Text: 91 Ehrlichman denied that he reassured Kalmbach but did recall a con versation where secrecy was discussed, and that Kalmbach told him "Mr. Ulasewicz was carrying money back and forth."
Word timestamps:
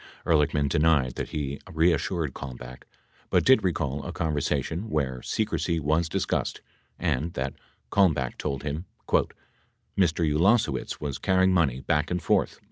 91 0.25 0.25
Ehrlichman 0.47 0.67
denied 0.67 1.13
that 1.13 1.29
he 1.29 1.59
reassured 1.71 2.33
Kalmbach 2.33 2.87
but 3.29 3.45
did 3.45 3.63
recall 3.63 4.03
a 4.03 4.11
con 4.11 4.33
versation 4.33 4.85
where 4.87 5.21
secrecy 5.21 5.79
was 5.79 6.09
discussed, 6.09 6.61
and 6.97 7.33
that 7.33 7.53
Kalmbach 7.91 8.35
told 8.39 8.63
him 8.63 8.85
"Mr. 9.95 10.27
Ulasewicz 10.27 10.99
was 10.99 11.19
carrying 11.19 11.53
money 11.53 11.81
back 11.81 12.09
and 12.09 12.19
forth." 12.19 12.59